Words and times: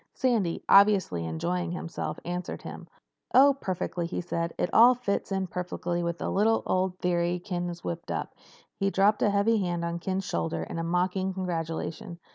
Sandy, 0.15 0.63
obviously 0.67 1.27
enjoying 1.27 1.69
himself, 1.73 2.17
answered 2.25 2.63
him. 2.63 2.87
"Oh, 3.35 3.53
perfectly," 3.61 4.07
he 4.07 4.19
said. 4.19 4.51
"It 4.57 4.73
all 4.73 4.95
fits 4.95 5.31
in 5.31 5.45
perfectly 5.45 6.01
with 6.01 6.19
a 6.23 6.29
little 6.31 6.63
old 6.65 6.97
theory 6.97 7.37
Ken 7.37 7.67
had 7.67 7.77
whipped 7.81 8.09
up." 8.09 8.33
He 8.79 8.89
dropped 8.89 9.21
a 9.21 9.29
heavy 9.29 9.59
hand 9.59 9.85
on 9.85 9.99
Ken's 9.99 10.25
shoulder 10.25 10.63
in 10.63 10.83
mock 10.87 11.11
congratulation. 11.11 12.17